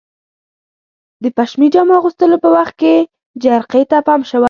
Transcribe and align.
د 1.23 1.25
پشمي 1.37 1.67
جامو 1.73 1.93
اغوستلو 1.99 2.37
په 2.43 2.49
وخت 2.55 2.73
کې 2.81 2.93
جرقې 3.43 3.83
ته 3.91 3.97
پام 4.07 4.21
شوی؟ 4.29 4.39